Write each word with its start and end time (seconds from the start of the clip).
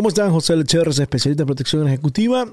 ¿Cómo 0.00 0.08
están? 0.08 0.32
José 0.32 0.56
Lecherres, 0.56 0.98
especialista 0.98 1.42
en 1.42 1.46
protección 1.46 1.86
ejecutiva. 1.86 2.50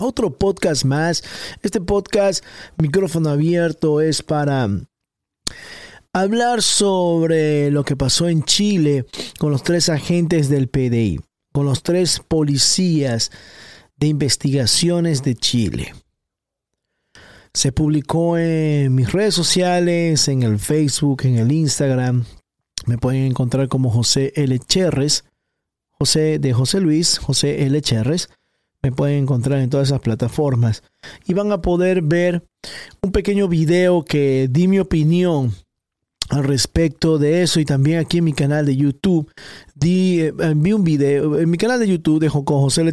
Otro 0.00 0.36
podcast 0.36 0.84
más. 0.84 1.22
Este 1.62 1.80
podcast, 1.80 2.44
micrófono 2.78 3.30
abierto, 3.30 4.00
es 4.00 4.24
para 4.24 4.68
hablar 6.12 6.62
sobre 6.62 7.70
lo 7.70 7.84
que 7.84 7.94
pasó 7.94 8.28
en 8.28 8.42
Chile 8.42 9.06
con 9.38 9.52
los 9.52 9.62
tres 9.62 9.88
agentes 9.88 10.48
del 10.48 10.66
PDI, 10.68 11.20
con 11.52 11.64
los 11.64 11.84
tres 11.84 12.20
policías 12.26 13.30
de 13.96 14.08
investigaciones 14.08 15.22
de 15.22 15.36
Chile. 15.36 15.94
Se 17.54 17.70
publicó 17.70 18.36
en 18.36 18.96
mis 18.96 19.12
redes 19.12 19.34
sociales, 19.34 20.26
en 20.26 20.42
el 20.42 20.58
Facebook, 20.58 21.20
en 21.22 21.38
el 21.38 21.52
Instagram. 21.52 22.24
Me 22.86 22.98
pueden 22.98 23.26
encontrar 23.26 23.68
como 23.68 23.90
José 23.90 24.32
L. 24.34 24.58
Cherres. 24.58 25.22
José 26.00 26.38
de 26.38 26.54
José 26.54 26.80
Luis, 26.80 27.18
José 27.18 27.66
L. 27.66 27.78
Cherres. 27.82 28.30
Me 28.82 28.90
pueden 28.90 29.24
encontrar 29.24 29.60
en 29.60 29.68
todas 29.68 29.88
esas 29.88 30.00
plataformas 30.00 30.82
y 31.26 31.34
van 31.34 31.52
a 31.52 31.60
poder 31.60 32.00
ver 32.00 32.42
un 33.02 33.12
pequeño 33.12 33.48
video 33.48 34.02
que 34.02 34.48
di 34.50 34.66
mi 34.66 34.78
opinión 34.78 35.52
al 36.30 36.44
respecto 36.44 37.18
de 37.18 37.42
eso 37.42 37.60
y 37.60 37.66
también 37.66 37.98
aquí 37.98 38.18
en 38.18 38.24
mi 38.24 38.32
canal 38.32 38.64
de 38.64 38.76
YouTube 38.76 39.30
di, 39.74 40.20
eh, 40.20 40.32
vi 40.56 40.72
un 40.72 40.84
video 40.84 41.38
en 41.38 41.50
mi 41.50 41.58
canal 41.58 41.78
de 41.78 41.88
YouTube 41.88 42.20
de 42.20 42.30
José 42.30 42.80
L. 42.80 42.92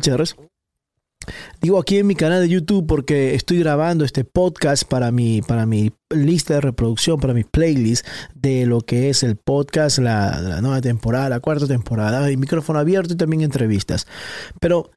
Digo 1.62 1.80
aquí 1.80 1.98
en 1.98 2.08
mi 2.08 2.16
canal 2.16 2.42
de 2.42 2.50
YouTube 2.50 2.86
porque 2.88 3.36
estoy 3.36 3.60
grabando 3.60 4.06
este 4.06 4.24
podcast 4.24 4.84
para 4.84 5.12
mi, 5.12 5.42
para 5.42 5.66
mi 5.66 5.92
lista 6.10 6.56
de 6.56 6.62
reproducción, 6.62 7.20
para 7.20 7.34
mi 7.34 7.44
playlist 7.44 8.06
de 8.36 8.66
lo 8.66 8.82
que 8.82 9.10
es 9.10 9.24
el 9.24 9.36
podcast, 9.36 10.00
la, 10.00 10.40
la 10.42 10.62
nueva 10.62 10.82
temporada, 10.82 11.30
la 11.30 11.40
cuarta 11.40 11.68
temporada, 11.68 12.32
y 12.32 12.38
micrófono 12.38 12.80
abierto 12.80 13.14
y 13.14 13.18
también 13.18 13.42
entrevistas. 13.42 14.08
Pero 14.60 14.92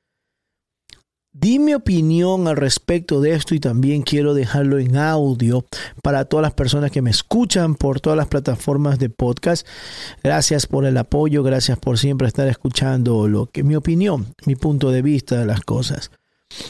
di 1.32 1.58
mi 1.58 1.74
opinión 1.74 2.48
al 2.48 2.56
respecto 2.56 3.20
de 3.20 3.32
esto 3.32 3.54
y 3.54 3.60
también 3.60 4.02
quiero 4.02 4.34
dejarlo 4.34 4.78
en 4.78 4.96
audio 4.96 5.64
para 6.02 6.24
todas 6.24 6.42
las 6.42 6.54
personas 6.54 6.90
que 6.90 7.02
me 7.02 7.10
escuchan 7.10 7.74
por 7.76 8.00
todas 8.00 8.16
las 8.16 8.26
plataformas 8.26 8.98
de 8.98 9.10
podcast. 9.10 9.66
Gracias 10.22 10.66
por 10.66 10.84
el 10.84 10.96
apoyo, 10.96 11.42
gracias 11.42 11.78
por 11.78 11.98
siempre 11.98 12.28
estar 12.28 12.48
escuchando 12.48 13.28
lo 13.28 13.46
que 13.46 13.62
mi 13.62 13.76
opinión, 13.76 14.34
mi 14.46 14.56
punto 14.56 14.90
de 14.90 15.02
vista 15.02 15.38
de 15.38 15.46
las 15.46 15.60
cosas. 15.60 16.10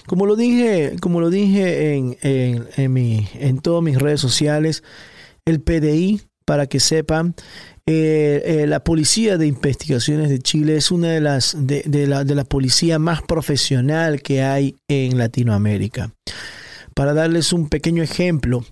Como 0.06 0.26
lo 0.26 0.36
dije, 0.36 0.96
como 1.00 1.20
lo 1.20 1.30
dije 1.30 1.94
en, 1.94 2.16
en, 2.22 2.92
mi, 2.92 3.28
en 3.34 3.60
todas 3.60 3.82
mis 3.82 3.98
redes 3.98 4.20
sociales, 4.20 4.82
el 5.44 5.60
PDI, 5.60 6.20
para 6.44 6.66
que 6.66 6.80
sepan, 6.80 7.34
eh, 7.86 8.42
eh, 8.44 8.66
la 8.66 8.84
Policía 8.84 9.38
de 9.38 9.46
Investigaciones 9.46 10.28
de 10.28 10.38
Chile 10.38 10.76
es 10.76 10.90
una 10.90 11.08
de 11.08 11.20
las 11.20 11.56
de, 11.58 12.06
la, 12.06 12.24
de 12.24 12.34
la 12.34 12.44
policía 12.44 12.98
más 12.98 13.22
profesional 13.22 14.22
que 14.22 14.42
hay 14.42 14.76
en 14.88 15.16
Latinoamérica. 15.18 16.12
Para 16.94 17.14
darles 17.14 17.52
un 17.52 17.68
pequeño 17.68 18.02
ejemplo, 18.02 18.64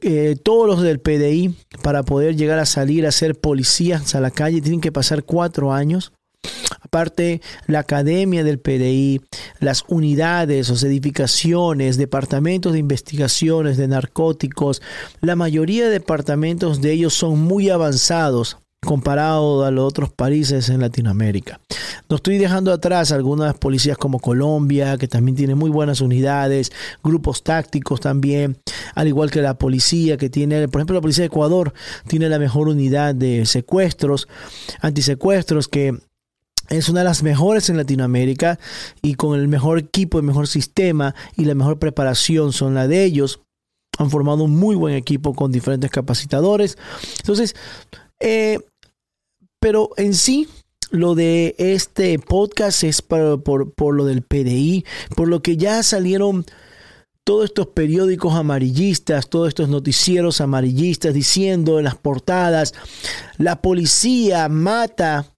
eh, 0.00 0.36
todos 0.42 0.66
los 0.66 0.82
del 0.82 1.00
PDI, 1.00 1.54
para 1.82 2.02
poder 2.02 2.36
llegar 2.36 2.58
a 2.58 2.66
salir 2.66 3.06
a 3.06 3.12
ser 3.12 3.36
policías 3.36 4.14
a 4.14 4.20
la 4.20 4.30
calle, 4.30 4.60
tienen 4.60 4.80
que 4.80 4.92
pasar 4.92 5.24
cuatro 5.24 5.72
años 5.72 6.12
Aparte, 6.94 7.40
la 7.68 7.78
academia 7.78 8.44
del 8.44 8.58
PDI, 8.58 9.22
las 9.60 9.82
unidades, 9.88 10.68
las 10.68 10.82
edificaciones, 10.82 11.96
departamentos 11.96 12.74
de 12.74 12.80
investigaciones 12.80 13.78
de 13.78 13.88
narcóticos, 13.88 14.82
la 15.22 15.34
mayoría 15.34 15.86
de 15.86 15.90
departamentos 15.90 16.82
de 16.82 16.92
ellos 16.92 17.14
son 17.14 17.40
muy 17.40 17.70
avanzados 17.70 18.58
comparado 18.84 19.64
a 19.64 19.70
los 19.70 19.88
otros 19.88 20.12
países 20.12 20.68
en 20.68 20.82
Latinoamérica. 20.82 21.60
No 22.10 22.16
estoy 22.16 22.36
dejando 22.36 22.70
atrás 22.70 23.10
algunas 23.10 23.54
policías 23.54 23.96
como 23.96 24.20
Colombia, 24.20 24.98
que 24.98 25.08
también 25.08 25.34
tiene 25.34 25.54
muy 25.54 25.70
buenas 25.70 26.02
unidades, 26.02 26.72
grupos 27.02 27.42
tácticos 27.42 28.00
también, 28.00 28.58
al 28.94 29.08
igual 29.08 29.30
que 29.30 29.40
la 29.40 29.56
policía 29.56 30.18
que 30.18 30.28
tiene, 30.28 30.68
por 30.68 30.82
ejemplo, 30.82 30.96
la 30.96 31.00
policía 31.00 31.22
de 31.22 31.28
Ecuador 31.28 31.72
tiene 32.06 32.28
la 32.28 32.38
mejor 32.38 32.68
unidad 32.68 33.14
de 33.14 33.46
secuestros, 33.46 34.28
antisecuestros 34.82 35.68
que 35.68 35.98
es 36.72 36.88
una 36.88 37.00
de 37.00 37.04
las 37.04 37.22
mejores 37.22 37.68
en 37.68 37.76
Latinoamérica 37.76 38.58
y 39.02 39.14
con 39.14 39.38
el 39.38 39.48
mejor 39.48 39.78
equipo, 39.78 40.18
el 40.18 40.24
mejor 40.24 40.48
sistema 40.48 41.14
y 41.36 41.44
la 41.44 41.54
mejor 41.54 41.78
preparación 41.78 42.52
son 42.52 42.74
la 42.74 42.88
de 42.88 43.04
ellos. 43.04 43.40
Han 43.98 44.10
formado 44.10 44.44
un 44.44 44.56
muy 44.56 44.74
buen 44.74 44.94
equipo 44.94 45.34
con 45.34 45.52
diferentes 45.52 45.90
capacitadores. 45.90 46.78
Entonces, 47.18 47.54
eh, 48.20 48.58
pero 49.60 49.90
en 49.96 50.14
sí, 50.14 50.48
lo 50.90 51.14
de 51.14 51.54
este 51.58 52.18
podcast 52.18 52.84
es 52.84 53.02
por, 53.02 53.42
por, 53.42 53.94
lo 53.94 54.06
del 54.06 54.22
PDI, 54.22 54.84
por 55.14 55.28
lo 55.28 55.42
que 55.42 55.56
ya 55.56 55.82
salieron 55.82 56.44
todos 57.24 57.44
estos 57.44 57.68
periódicos 57.68 58.34
amarillistas, 58.34 59.28
todos 59.28 59.48
estos 59.48 59.68
noticieros 59.68 60.40
amarillistas 60.40 61.14
diciendo 61.14 61.78
en 61.78 61.84
las 61.84 61.96
portadas, 61.96 62.74
la 63.36 63.60
policía 63.60 64.48
mata 64.48 65.31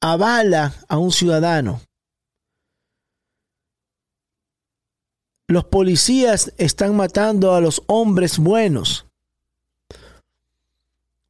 avala 0.00 0.74
a 0.88 0.98
un 0.98 1.12
ciudadano. 1.12 1.80
Los 5.48 5.64
policías 5.64 6.52
están 6.58 6.96
matando 6.96 7.54
a 7.54 7.60
los 7.60 7.82
hombres 7.86 8.38
buenos. 8.38 9.06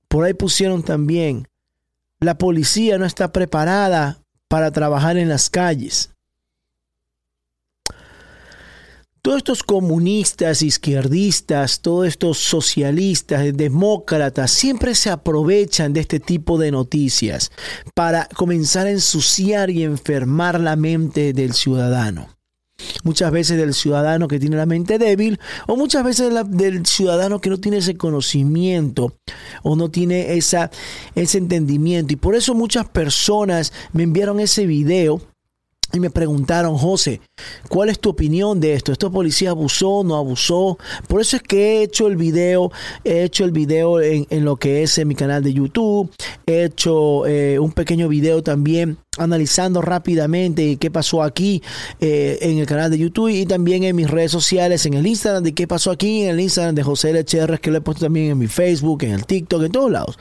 Por 0.08 0.24
ahí 0.24 0.32
pusieron 0.32 0.82
también, 0.82 1.46
la 2.20 2.38
policía 2.38 2.96
no 2.96 3.04
está 3.04 3.32
preparada 3.32 4.22
para 4.48 4.70
trabajar 4.70 5.18
en 5.18 5.28
las 5.28 5.50
calles. 5.50 6.15
Todos 9.26 9.38
estos 9.38 9.64
comunistas, 9.64 10.62
izquierdistas, 10.62 11.80
todos 11.80 12.06
estos 12.06 12.38
socialistas, 12.38 13.56
demócratas, 13.56 14.52
siempre 14.52 14.94
se 14.94 15.10
aprovechan 15.10 15.92
de 15.92 15.98
este 15.98 16.20
tipo 16.20 16.58
de 16.58 16.70
noticias 16.70 17.50
para 17.92 18.28
comenzar 18.36 18.86
a 18.86 18.92
ensuciar 18.92 19.68
y 19.70 19.82
enfermar 19.82 20.60
la 20.60 20.76
mente 20.76 21.32
del 21.32 21.54
ciudadano. 21.54 22.28
Muchas 23.02 23.32
veces 23.32 23.56
del 23.58 23.74
ciudadano 23.74 24.28
que 24.28 24.38
tiene 24.38 24.54
la 24.54 24.64
mente 24.64 24.96
débil 24.96 25.40
o 25.66 25.74
muchas 25.74 26.04
veces 26.04 26.32
del 26.50 26.86
ciudadano 26.86 27.40
que 27.40 27.50
no 27.50 27.58
tiene 27.58 27.78
ese 27.78 27.96
conocimiento 27.96 29.16
o 29.64 29.74
no 29.74 29.90
tiene 29.90 30.34
esa, 30.36 30.70
ese 31.16 31.38
entendimiento. 31.38 32.12
Y 32.12 32.16
por 32.16 32.36
eso 32.36 32.54
muchas 32.54 32.88
personas 32.90 33.72
me 33.92 34.04
enviaron 34.04 34.38
ese 34.38 34.66
video 34.66 35.20
y 35.92 36.00
me 36.00 36.10
preguntaron, 36.10 36.76
José, 36.76 37.20
¿cuál 37.68 37.88
es 37.88 37.98
tu 37.98 38.10
opinión 38.10 38.60
de 38.60 38.74
esto? 38.74 38.92
¿Esto 38.92 39.10
policía 39.10 39.50
abusó, 39.50 40.02
no 40.04 40.16
abusó? 40.16 40.78
Por 41.08 41.20
eso 41.20 41.36
es 41.36 41.42
que 41.42 41.78
he 41.78 41.82
hecho 41.82 42.06
el 42.08 42.16
video, 42.16 42.72
he 43.04 43.22
hecho 43.22 43.44
el 43.44 43.52
video 43.52 44.00
en, 44.00 44.26
lo 44.44 44.56
que 44.56 44.82
es 44.82 44.98
en 44.98 45.08
mi 45.08 45.14
canal 45.14 45.42
de 45.42 45.52
YouTube, 45.52 46.10
he 46.46 46.64
hecho 46.64 47.26
eh, 47.26 47.58
un 47.58 47.72
pequeño 47.72 48.08
video 48.08 48.42
también 48.42 48.98
analizando 49.18 49.80
rápidamente 49.80 50.76
qué 50.76 50.90
pasó 50.90 51.22
aquí 51.22 51.62
eh, 52.00 52.38
en 52.42 52.58
el 52.58 52.66
canal 52.66 52.90
de 52.90 52.98
YouTube 52.98 53.28
y 53.28 53.46
también 53.46 53.84
en 53.84 53.96
mis 53.96 54.10
redes 54.10 54.32
sociales, 54.32 54.84
en 54.86 54.94
el 54.94 55.06
Instagram 55.06 55.42
de 55.42 55.54
qué 55.54 55.66
pasó 55.66 55.90
aquí, 55.90 56.22
en 56.22 56.30
el 56.30 56.40
Instagram 56.40 56.74
de 56.74 56.82
José 56.82 57.12
LHR, 57.12 57.60
que 57.60 57.70
lo 57.70 57.78
he 57.78 57.80
puesto 57.80 58.04
también 58.04 58.32
en 58.32 58.38
mi 58.38 58.48
Facebook, 58.48 59.04
en 59.04 59.12
el 59.12 59.24
TikTok, 59.24 59.62
en 59.62 59.72
todos 59.72 59.90
lados 59.90 60.18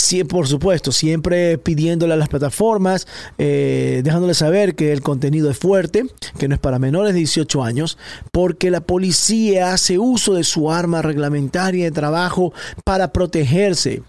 Sí, 0.00 0.24
por 0.24 0.48
supuesto, 0.48 0.92
siempre 0.92 1.58
pidiéndole 1.58 2.14
a 2.14 2.16
las 2.16 2.30
plataformas, 2.30 3.06
eh, 3.36 4.00
dejándole 4.02 4.32
saber 4.32 4.74
que 4.74 4.92
el 4.92 5.02
contenido 5.02 5.50
es 5.50 5.58
fuerte, 5.58 6.06
que 6.38 6.48
no 6.48 6.54
es 6.54 6.60
para 6.60 6.78
menores 6.78 7.12
de 7.12 7.18
18 7.18 7.62
años, 7.62 7.98
porque 8.32 8.70
la 8.70 8.80
policía 8.80 9.74
hace 9.74 9.98
uso 9.98 10.32
de 10.32 10.42
su 10.42 10.72
arma 10.72 11.02
reglamentaria 11.02 11.84
de 11.84 11.90
trabajo 11.90 12.54
para 12.82 13.12
protegerse. 13.12 14.02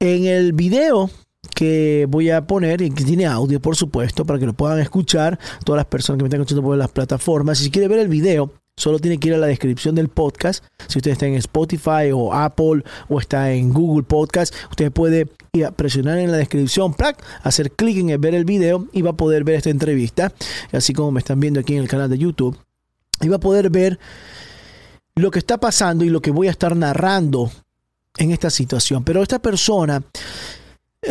En 0.00 0.24
el 0.24 0.54
video 0.54 1.10
que 1.58 2.06
voy 2.08 2.30
a 2.30 2.46
poner, 2.46 2.80
y 2.82 2.90
que 2.90 3.02
tiene 3.02 3.26
audio, 3.26 3.58
por 3.60 3.74
supuesto, 3.74 4.24
para 4.24 4.38
que 4.38 4.46
lo 4.46 4.52
puedan 4.52 4.78
escuchar 4.78 5.40
todas 5.64 5.78
las 5.78 5.86
personas 5.86 6.18
que 6.18 6.22
me 6.22 6.28
están 6.28 6.40
escuchando 6.40 6.62
por 6.62 6.76
las 6.76 6.88
plataformas. 6.88 7.58
Si 7.58 7.68
quiere 7.68 7.88
ver 7.88 7.98
el 7.98 8.06
video, 8.06 8.52
Solo 8.76 9.00
tiene 9.00 9.18
que 9.18 9.26
ir 9.26 9.34
a 9.34 9.38
la 9.38 9.48
descripción 9.48 9.96
del 9.96 10.08
podcast. 10.08 10.62
Si 10.86 11.00
usted 11.00 11.10
está 11.10 11.26
en 11.26 11.34
Spotify 11.34 12.12
o 12.14 12.32
Apple 12.32 12.84
o 13.08 13.18
está 13.18 13.50
en 13.50 13.72
Google 13.72 14.04
Podcast, 14.04 14.54
usted 14.70 14.92
puede 14.92 15.26
ir 15.52 15.66
a 15.66 15.72
presionar 15.72 16.18
en 16.18 16.30
la 16.30 16.36
descripción, 16.36 16.94
hacer 17.42 17.72
clic 17.72 17.98
en 17.98 18.10
el 18.10 18.18
ver 18.18 18.36
el 18.36 18.44
video 18.44 18.86
y 18.92 19.02
va 19.02 19.10
a 19.10 19.16
poder 19.16 19.42
ver 19.42 19.56
esta 19.56 19.70
entrevista, 19.70 20.32
así 20.70 20.92
como 20.92 21.10
me 21.10 21.18
están 21.18 21.40
viendo 21.40 21.58
aquí 21.58 21.74
en 21.74 21.82
el 21.82 21.88
canal 21.88 22.08
de 22.08 22.18
YouTube. 22.18 22.56
Y 23.20 23.26
va 23.26 23.38
a 23.38 23.40
poder 23.40 23.68
ver 23.68 23.98
lo 25.16 25.32
que 25.32 25.40
está 25.40 25.58
pasando 25.58 26.04
y 26.04 26.08
lo 26.08 26.22
que 26.22 26.30
voy 26.30 26.46
a 26.46 26.52
estar 26.52 26.76
narrando 26.76 27.50
en 28.16 28.30
esta 28.30 28.48
situación. 28.48 29.02
Pero 29.02 29.24
esta 29.24 29.40
persona 29.40 30.04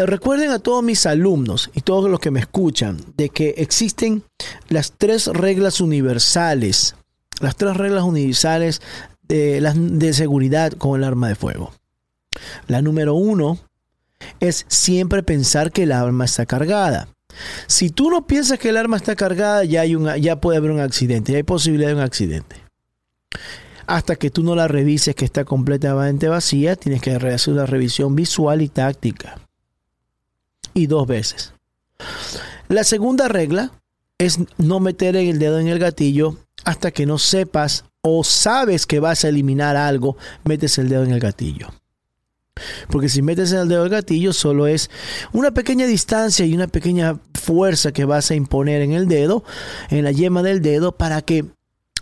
Recuerden 0.05 0.51
a 0.51 0.59
todos 0.59 0.83
mis 0.83 1.05
alumnos 1.05 1.69
y 1.73 1.81
todos 1.81 2.09
los 2.09 2.19
que 2.19 2.31
me 2.31 2.39
escuchan 2.39 3.03
de 3.17 3.29
que 3.29 3.55
existen 3.57 4.23
las 4.69 4.93
tres 4.97 5.27
reglas 5.27 5.81
universales 5.81 6.95
las 7.39 7.55
tres 7.55 7.77
reglas 7.77 8.03
universales 8.03 8.81
de, 9.27 9.61
de 9.61 10.13
seguridad 10.13 10.71
con 10.73 10.99
el 10.99 11.03
arma 11.03 11.27
de 11.27 11.35
fuego. 11.35 11.73
La 12.67 12.81
número 12.81 13.13
uno 13.13 13.59
es 14.39 14.65
siempre 14.67 15.23
pensar 15.23 15.71
que 15.71 15.83
el 15.83 15.91
arma 15.91 16.25
está 16.25 16.45
cargada. 16.45 17.09
Si 17.67 17.89
tú 17.89 18.09
no 18.09 18.25
piensas 18.25 18.57
que 18.57 18.69
el 18.69 18.77
arma 18.77 18.97
está 18.97 19.15
cargada, 19.15 19.63
ya, 19.63 19.81
hay 19.81 19.95
ya 20.21 20.41
puede 20.41 20.57
haber 20.57 20.71
un 20.71 20.79
accidente, 20.79 21.33
ya 21.33 21.37
hay 21.37 21.43
posibilidad 21.43 21.89
de 21.89 21.95
un 21.95 22.01
accidente. 22.01 22.55
Hasta 23.85 24.15
que 24.15 24.31
tú 24.31 24.43
no 24.43 24.55
la 24.55 24.67
revises 24.67 25.15
que 25.15 25.25
está 25.25 25.45
completamente 25.45 26.27
vacía, 26.27 26.75
tienes 26.75 27.01
que 27.01 27.11
hacer 27.11 27.53
una 27.53 27.65
revisión 27.65 28.15
visual 28.15 28.61
y 28.61 28.69
táctica. 28.69 29.39
Y 30.77 30.85
dos 30.85 31.07
veces. 31.07 31.53
La 32.67 32.83
segunda 32.83 33.27
regla 33.27 33.71
es 34.19 34.37
no 34.59 34.79
meter 34.79 35.15
el 35.15 35.39
dedo 35.39 35.57
en 35.57 35.67
el 35.67 35.79
gatillo 35.79 36.37
hasta 36.65 36.91
que 36.91 37.07
no 37.07 37.17
sepas 37.17 37.85
o 38.01 38.23
sabes 38.23 38.85
que 38.85 38.99
vas 38.99 39.25
a 39.25 39.29
eliminar 39.29 39.75
algo, 39.75 40.17
metes 40.43 40.77
el 40.77 40.87
dedo 40.87 41.03
en 41.03 41.13
el 41.13 41.19
gatillo. 41.19 41.69
Porque 42.91 43.09
si 43.09 43.23
metes 43.23 43.51
el 43.53 43.67
dedo 43.67 43.79
en 43.79 43.85
el 43.85 43.91
gatillo 43.97 44.33
solo 44.33 44.67
es 44.67 44.91
una 45.33 45.49
pequeña 45.49 45.87
distancia 45.87 46.45
y 46.45 46.53
una 46.53 46.67
pequeña 46.67 47.17
fuerza 47.33 47.91
que 47.91 48.05
vas 48.05 48.29
a 48.29 48.35
imponer 48.35 48.83
en 48.83 48.91
el 48.91 49.07
dedo, 49.07 49.43
en 49.89 50.03
la 50.03 50.11
yema 50.11 50.43
del 50.43 50.61
dedo, 50.61 50.91
para 50.91 51.23
que 51.23 51.43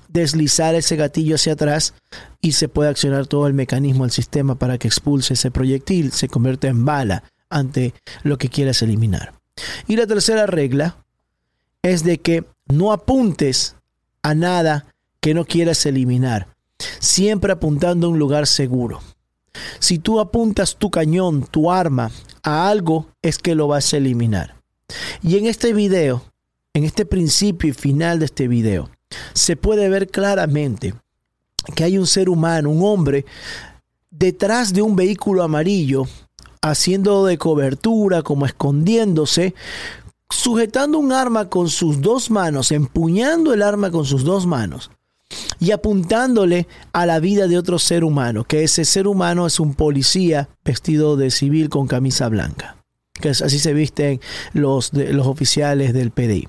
deslizar 0.09 0.75
ese 0.75 0.97
gatillo 0.97 1.35
hacia 1.35 1.53
atrás 1.53 1.93
y 2.41 2.51
se 2.51 2.67
pueda 2.67 2.89
accionar 2.89 3.25
todo 3.25 3.47
el 3.47 3.53
mecanismo 3.53 4.03
del 4.03 4.11
sistema 4.11 4.55
para 4.55 4.77
que 4.77 4.89
expulse 4.89 5.35
ese 5.35 5.49
proyectil, 5.49 6.11
se 6.11 6.27
convierta 6.27 6.67
en 6.67 6.83
bala 6.83 7.23
ante 7.49 7.93
lo 8.23 8.37
que 8.37 8.49
quieras 8.49 8.81
eliminar. 8.81 9.33
Y 9.87 9.95
la 9.95 10.07
tercera 10.07 10.45
regla 10.45 10.97
es 11.81 12.03
de 12.03 12.19
que 12.19 12.45
no 12.67 12.91
apuntes 12.91 13.75
a 14.23 14.33
nada 14.33 14.87
que 15.21 15.33
no 15.33 15.45
quieras 15.45 15.85
eliminar, 15.85 16.47
siempre 16.99 17.51
apuntando 17.51 18.07
a 18.07 18.09
un 18.09 18.19
lugar 18.19 18.47
seguro. 18.47 19.01
Si 19.79 19.99
tú 19.99 20.19
apuntas 20.19 20.75
tu 20.77 20.89
cañón, 20.89 21.47
tu 21.49 21.71
arma, 21.71 22.11
a 22.43 22.69
algo, 22.69 23.07
es 23.21 23.37
que 23.37 23.55
lo 23.55 23.67
vas 23.67 23.93
a 23.93 23.97
eliminar. 23.97 24.55
Y 25.21 25.37
en 25.37 25.45
este 25.45 25.73
video, 25.73 26.23
en 26.73 26.83
este 26.83 27.05
principio 27.05 27.69
y 27.69 27.73
final 27.73 28.19
de 28.19 28.25
este 28.25 28.47
video, 28.47 28.89
se 29.33 29.55
puede 29.55 29.89
ver 29.89 30.07
claramente 30.07 30.93
que 31.75 31.83
hay 31.83 31.97
un 31.97 32.07
ser 32.07 32.29
humano, 32.29 32.69
un 32.69 32.83
hombre, 32.83 33.25
detrás 34.11 34.73
de 34.73 34.81
un 34.81 34.95
vehículo 34.95 35.43
amarillo, 35.43 36.07
haciendo 36.69 37.25
de 37.25 37.37
cobertura, 37.37 38.21
como 38.21 38.45
escondiéndose, 38.45 39.53
sujetando 40.29 40.97
un 40.97 41.11
arma 41.11 41.49
con 41.49 41.69
sus 41.69 42.01
dos 42.01 42.31
manos, 42.31 42.71
empuñando 42.71 43.53
el 43.53 43.61
arma 43.61 43.91
con 43.91 44.05
sus 44.05 44.23
dos 44.23 44.45
manos 44.45 44.91
y 45.59 45.71
apuntándole 45.71 46.67
a 46.93 47.05
la 47.05 47.19
vida 47.19 47.47
de 47.47 47.57
otro 47.57 47.79
ser 47.79 48.03
humano, 48.03 48.43
que 48.43 48.63
ese 48.63 48.85
ser 48.85 49.07
humano 49.07 49.47
es 49.47 49.59
un 49.59 49.73
policía 49.73 50.49
vestido 50.63 51.17
de 51.17 51.31
civil 51.31 51.69
con 51.69 51.87
camisa 51.87 52.29
blanca, 52.29 52.77
que 53.13 53.29
así 53.29 53.59
se 53.59 53.73
visten 53.73 54.19
los, 54.53 54.93
los 54.93 55.27
oficiales 55.27 55.93
del 55.93 56.11
PDI. 56.11 56.47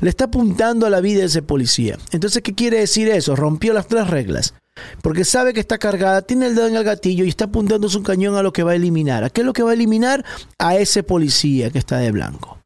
Le 0.00 0.08
está 0.08 0.24
apuntando 0.24 0.86
a 0.86 0.90
la 0.90 1.00
vida 1.00 1.20
de 1.20 1.26
ese 1.26 1.42
policía. 1.42 1.98
Entonces, 2.10 2.42
¿qué 2.42 2.54
quiere 2.54 2.78
decir 2.78 3.08
eso? 3.08 3.36
Rompió 3.36 3.74
las 3.74 3.86
tres 3.86 4.08
reglas. 4.08 4.54
Porque 5.02 5.24
sabe 5.24 5.52
que 5.52 5.60
está 5.60 5.78
cargada, 5.78 6.22
tiene 6.22 6.46
el 6.46 6.54
dedo 6.54 6.68
en 6.68 6.76
el 6.76 6.84
gatillo 6.84 7.24
y 7.24 7.28
está 7.28 7.46
apuntando 7.46 7.88
su 7.88 8.02
cañón 8.02 8.36
a 8.36 8.42
lo 8.42 8.52
que 8.52 8.62
va 8.62 8.72
a 8.72 8.76
eliminar. 8.76 9.24
¿A 9.24 9.30
qué 9.30 9.40
es 9.42 9.46
lo 9.46 9.52
que 9.52 9.62
va 9.62 9.70
a 9.70 9.74
eliminar? 9.74 10.24
A 10.58 10.76
ese 10.76 11.02
policía 11.02 11.70
que 11.70 11.78
está 11.78 11.98
de 11.98 12.12
blanco. 12.12 12.58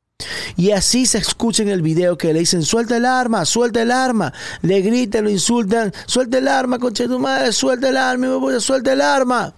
Y 0.57 0.73
así 0.73 1.07
se 1.07 1.19
escucha 1.19 1.63
en 1.63 1.69
el 1.69 1.83
video 1.83 2.19
que 2.19 2.33
le 2.33 2.41
dicen, 2.41 2.63
suelta 2.63 2.97
el 2.97 3.07
arma, 3.07 3.45
suelta 3.45 3.83
el 3.83 3.91
arma. 3.91 4.33
Le 4.63 4.81
gritan, 4.81 5.25
lo 5.25 5.31
insultan, 5.31 5.93
suelta 6.07 6.39
el 6.39 6.49
arma, 6.49 6.79
concha 6.79 7.07
tu 7.07 7.19
madre, 7.19 7.53
suelta 7.53 7.89
el 7.89 7.97
arma, 7.97 8.61
suelta 8.61 8.93
el 8.93 9.01
arma. 9.01 9.55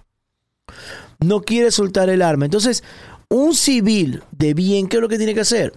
No 1.19 1.41
quiere 1.41 1.71
soltar 1.71 2.09
el 2.09 2.21
arma. 2.21 2.45
Entonces, 2.45 2.83
un 3.29 3.55
civil 3.55 4.23
de 4.31 4.53
bien, 4.53 4.87
¿qué 4.87 4.97
es 4.97 5.01
lo 5.01 5.09
que 5.09 5.17
tiene 5.17 5.33
que 5.33 5.41
hacer? 5.41 5.73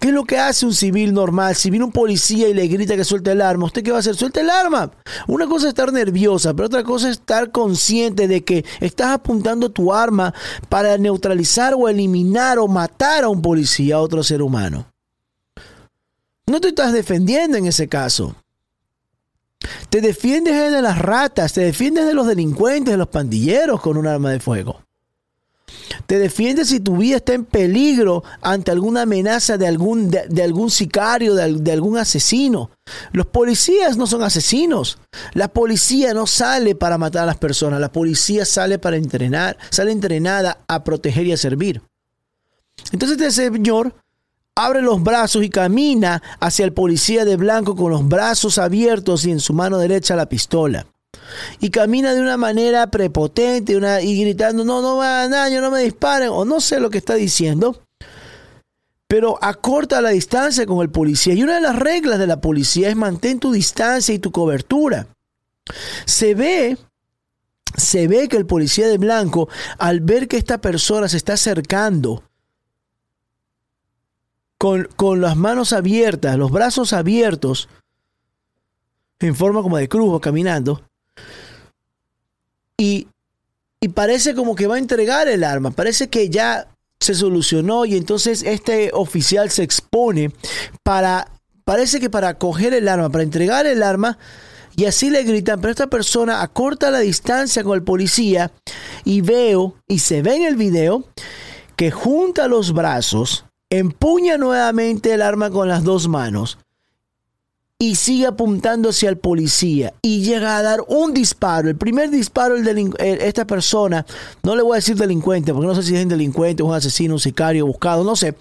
¿Qué 0.00 0.08
es 0.08 0.14
lo 0.14 0.24
que 0.24 0.38
hace 0.38 0.66
un 0.66 0.74
civil 0.74 1.12
normal? 1.12 1.54
Si 1.54 1.70
viene 1.70 1.84
un 1.84 1.92
policía 1.92 2.48
y 2.48 2.54
le 2.54 2.66
grita 2.66 2.96
que 2.96 3.04
suelte 3.04 3.32
el 3.32 3.40
arma, 3.40 3.66
¿usted 3.66 3.82
qué 3.82 3.90
va 3.90 3.98
a 3.98 4.00
hacer? 4.00 4.16
Suelta 4.16 4.40
el 4.40 4.50
arma. 4.50 4.90
Una 5.26 5.46
cosa 5.46 5.66
es 5.66 5.70
estar 5.70 5.92
nerviosa, 5.92 6.54
pero 6.54 6.66
otra 6.66 6.82
cosa 6.82 7.08
es 7.08 7.18
estar 7.18 7.50
consciente 7.50 8.28
de 8.28 8.44
que 8.44 8.64
estás 8.80 9.08
apuntando 9.08 9.70
tu 9.70 9.92
arma 9.92 10.34
para 10.68 10.98
neutralizar 10.98 11.74
o 11.74 11.88
eliminar 11.88 12.58
o 12.58 12.68
matar 12.68 13.24
a 13.24 13.28
un 13.28 13.42
policía, 13.42 13.96
a 13.96 14.00
otro 14.00 14.22
ser 14.22 14.42
humano. 14.42 14.92
No 16.46 16.60
te 16.60 16.68
estás 16.68 16.92
defendiendo 16.92 17.56
en 17.58 17.66
ese 17.66 17.88
caso. 17.88 18.34
Te 19.90 20.00
defiendes 20.00 20.72
de 20.72 20.82
las 20.82 20.98
ratas, 20.98 21.52
te 21.52 21.60
defiendes 21.60 22.06
de 22.06 22.14
los 22.14 22.26
delincuentes, 22.26 22.92
de 22.92 22.98
los 22.98 23.08
pandilleros 23.08 23.80
con 23.80 23.96
un 23.96 24.06
arma 24.06 24.30
de 24.30 24.40
fuego. 24.40 24.82
Te 26.06 26.18
defiendes 26.18 26.68
si 26.68 26.80
tu 26.80 26.96
vida 26.96 27.16
está 27.16 27.34
en 27.34 27.44
peligro 27.44 28.24
ante 28.40 28.70
alguna 28.70 29.02
amenaza 29.02 29.58
de 29.58 29.66
algún, 29.66 30.10
de, 30.10 30.42
algún 30.42 30.70
sicario, 30.70 31.34
de, 31.34 31.72
algún 31.72 31.98
asesino. 31.98 32.70
Los 33.12 33.26
policías 33.26 33.96
no 33.96 34.06
son 34.06 34.22
asesinos. 34.22 34.98
La 35.34 35.48
policía 35.48 36.14
no 36.14 36.26
sale 36.26 36.74
para 36.74 36.98
matar 36.98 37.24
a 37.24 37.26
las 37.26 37.36
personas. 37.36 37.80
La 37.80 37.92
policía 37.92 38.44
sale 38.44 38.78
para 38.78 38.96
entrenar, 38.96 39.58
sale 39.70 39.92
entrenada 39.92 40.58
a 40.68 40.84
proteger 40.84 41.26
y 41.26 41.32
a 41.32 41.36
servir. 41.36 41.82
Entonces 42.92 43.20
este 43.20 43.50
señor 43.50 43.94
abre 44.54 44.82
los 44.82 45.02
brazos 45.02 45.44
y 45.44 45.50
camina 45.50 46.22
hacia 46.40 46.64
el 46.64 46.72
policía 46.72 47.24
de 47.24 47.36
blanco 47.36 47.76
con 47.76 47.90
los 47.90 48.06
brazos 48.08 48.58
abiertos 48.58 49.24
y 49.24 49.30
en 49.30 49.40
su 49.40 49.52
mano 49.52 49.78
derecha 49.78 50.16
la 50.16 50.28
pistola 50.28 50.86
y 51.60 51.70
camina 51.70 52.14
de 52.14 52.20
una 52.20 52.36
manera 52.36 52.90
prepotente 52.90 53.78
y 54.02 54.20
gritando, 54.20 54.64
no, 54.64 54.82
no 54.82 54.98
me 54.98 55.06
hagan 55.06 55.30
daño, 55.30 55.60
no 55.60 55.70
me 55.70 55.82
disparen, 55.82 56.30
o 56.30 56.44
no 56.44 56.60
sé 56.60 56.80
lo 56.80 56.90
que 56.90 56.98
está 56.98 57.14
diciendo, 57.14 57.82
pero 59.06 59.38
acorta 59.42 60.00
la 60.00 60.10
distancia 60.10 60.66
con 60.66 60.80
el 60.80 60.90
policía. 60.90 61.34
Y 61.34 61.42
una 61.42 61.54
de 61.54 61.62
las 61.62 61.76
reglas 61.76 62.18
de 62.18 62.26
la 62.26 62.40
policía 62.40 62.90
es 62.90 62.96
mantén 62.96 63.40
tu 63.40 63.52
distancia 63.52 64.14
y 64.14 64.18
tu 64.18 64.30
cobertura. 64.30 65.08
Se 66.04 66.34
ve, 66.34 66.76
se 67.76 68.06
ve 68.06 68.28
que 68.28 68.36
el 68.36 68.46
policía 68.46 68.86
de 68.86 68.98
blanco, 68.98 69.48
al 69.78 70.00
ver 70.00 70.28
que 70.28 70.36
esta 70.36 70.60
persona 70.60 71.08
se 71.08 71.16
está 71.16 71.34
acercando, 71.34 72.22
con, 74.58 74.88
con 74.96 75.20
las 75.20 75.36
manos 75.36 75.72
abiertas, 75.72 76.36
los 76.36 76.50
brazos 76.50 76.92
abiertos, 76.92 77.68
en 79.20 79.34
forma 79.34 79.62
como 79.62 79.78
de 79.78 79.88
cruz 79.88 80.12
o 80.12 80.20
caminando, 80.20 80.82
y, 82.78 83.08
parece 83.94 84.34
como 84.34 84.54
que 84.54 84.66
va 84.66 84.76
a 84.76 84.78
entregar 84.78 85.28
el 85.28 85.44
arma, 85.44 85.70
parece 85.70 86.08
que 86.08 86.30
ya 86.30 86.68
se 87.00 87.14
solucionó 87.14 87.84
y 87.84 87.96
entonces 87.96 88.42
este 88.42 88.90
oficial 88.92 89.50
se 89.50 89.62
expone 89.62 90.32
para, 90.82 91.30
parece 91.64 92.00
que 92.00 92.10
para 92.10 92.34
coger 92.34 92.74
el 92.74 92.88
arma, 92.88 93.10
para 93.10 93.24
entregar 93.24 93.66
el 93.66 93.82
arma, 93.82 94.18
y 94.76 94.84
así 94.84 95.10
le 95.10 95.24
gritan, 95.24 95.60
pero 95.60 95.72
esta 95.72 95.88
persona 95.88 96.40
acorta 96.40 96.92
la 96.92 97.00
distancia 97.00 97.64
con 97.64 97.74
el 97.74 97.82
policía 97.82 98.52
y 99.04 99.22
veo, 99.22 99.74
y 99.88 99.98
se 99.98 100.22
ve 100.22 100.36
en 100.36 100.44
el 100.44 100.54
video, 100.54 101.04
que 101.74 101.90
junta 101.90 102.46
los 102.46 102.72
brazos, 102.72 103.44
empuña 103.70 104.38
nuevamente 104.38 105.12
el 105.12 105.22
arma 105.22 105.50
con 105.50 105.66
las 105.66 105.82
dos 105.82 106.06
manos 106.06 106.58
y 107.80 107.94
sigue 107.94 108.26
apuntando 108.26 108.88
hacia 108.88 109.08
el 109.08 109.18
policía 109.18 109.94
y 110.02 110.22
llega 110.22 110.56
a 110.56 110.62
dar 110.62 110.80
un 110.88 111.14
disparo. 111.14 111.68
El 111.68 111.76
primer 111.76 112.10
disparo, 112.10 112.56
el 112.56 112.94
esta 112.98 113.46
persona, 113.46 114.04
no 114.42 114.56
le 114.56 114.62
voy 114.62 114.72
a 114.72 114.76
decir 114.76 114.96
delincuente, 114.96 115.52
porque 115.52 115.68
no 115.68 115.74
sé 115.76 115.84
si 115.84 115.94
es 115.94 116.02
un 116.02 116.08
delincuente, 116.08 116.64
un 116.64 116.74
asesino, 116.74 117.14
un 117.14 117.20
sicario, 117.20 117.66
buscado, 117.66 118.02
no 118.02 118.16
sé. 118.16 118.34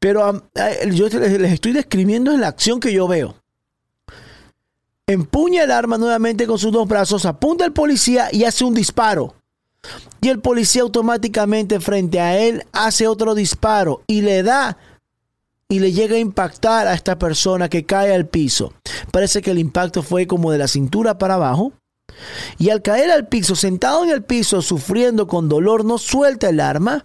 Pero 0.00 0.42
yo 0.90 1.08
les 1.08 1.52
estoy 1.52 1.72
describiendo 1.72 2.34
la 2.36 2.48
acción 2.48 2.80
que 2.80 2.92
yo 2.92 3.06
veo. 3.06 3.34
Empuña 5.06 5.64
el 5.64 5.70
arma 5.70 5.98
nuevamente 5.98 6.46
con 6.46 6.58
sus 6.58 6.72
dos 6.72 6.88
brazos, 6.88 7.26
apunta 7.26 7.64
al 7.64 7.72
policía 7.72 8.28
y 8.32 8.44
hace 8.44 8.64
un 8.64 8.74
disparo. 8.74 9.34
Y 10.20 10.28
el 10.28 10.40
policía 10.40 10.82
automáticamente 10.82 11.78
frente 11.80 12.20
a 12.20 12.38
él 12.38 12.64
hace 12.72 13.06
otro 13.06 13.34
disparo 13.34 14.02
y 14.06 14.22
le 14.22 14.42
da 14.42 14.76
y 15.70 15.80
le 15.80 15.92
llega 15.92 16.16
a 16.16 16.20
impactar 16.20 16.86
a 16.86 16.94
esta 16.94 17.18
persona 17.18 17.68
que 17.68 17.84
cae 17.84 18.14
al 18.14 18.26
piso. 18.26 18.72
Parece 19.12 19.42
que 19.42 19.50
el 19.50 19.58
impacto 19.58 20.02
fue 20.02 20.26
como 20.26 20.50
de 20.50 20.56
la 20.56 20.66
cintura 20.66 21.18
para 21.18 21.34
abajo. 21.34 21.74
Y 22.58 22.70
al 22.70 22.80
caer 22.80 23.10
al 23.10 23.28
piso, 23.28 23.54
sentado 23.54 24.02
en 24.02 24.10
el 24.10 24.22
piso, 24.24 24.62
sufriendo 24.62 25.26
con 25.26 25.48
dolor, 25.48 25.84
no 25.84 25.98
suelta 25.98 26.48
el 26.48 26.60
arma 26.60 27.04